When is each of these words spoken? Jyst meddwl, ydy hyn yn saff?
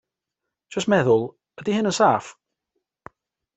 Jyst 0.75 0.89
meddwl, 0.93 1.27
ydy 1.61 1.75
hyn 1.77 1.89
yn 1.91 1.97
saff? 1.99 2.33